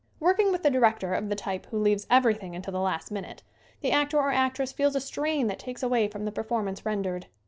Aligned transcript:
Working 0.19 0.51
with 0.51 0.63
the 0.63 0.71
director 0.71 1.13
of 1.13 1.29
the 1.29 1.35
type 1.35 1.67
who 1.67 1.77
leaves 1.77 2.07
everything 2.09 2.55
until 2.55 2.71
the 2.73 2.79
last 2.79 3.11
minute 3.11 3.43
the 3.81 3.91
actor 3.91 4.17
or 4.17 4.31
actress 4.31 4.71
feels 4.71 4.95
a 4.95 4.99
strain 4.99 5.45
that 5.45 5.59
takes 5.59 5.83
away 5.83 6.07
from 6.07 6.25
the 6.25 6.31
performance 6.31 6.83
rendered. 6.83 7.27